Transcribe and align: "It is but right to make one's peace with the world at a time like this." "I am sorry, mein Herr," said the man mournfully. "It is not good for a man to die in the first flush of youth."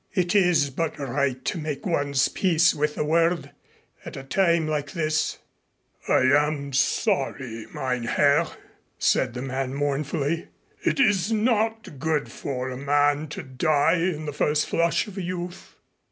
"It 0.15 0.33
is 0.33 0.71
but 0.71 0.97
right 0.97 1.45
to 1.45 1.59
make 1.59 1.85
one's 1.85 2.27
peace 2.27 2.73
with 2.73 2.95
the 2.95 3.03
world 3.05 3.51
at 4.03 4.17
a 4.17 4.23
time 4.23 4.67
like 4.67 4.93
this." 4.93 5.37
"I 6.07 6.21
am 6.21 6.73
sorry, 6.73 7.67
mein 7.71 8.05
Herr," 8.05 8.47
said 8.97 9.35
the 9.35 9.43
man 9.43 9.75
mournfully. 9.75 10.47
"It 10.83 10.99
is 10.99 11.31
not 11.31 11.99
good 11.99 12.31
for 12.31 12.71
a 12.71 12.77
man 12.77 13.27
to 13.27 13.43
die 13.43 13.97
in 13.97 14.25
the 14.25 14.33
first 14.33 14.67
flush 14.69 15.05
of 15.05 15.19
youth." 15.19 15.75